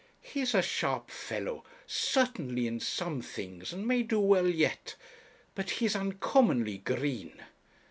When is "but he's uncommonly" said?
5.53-6.79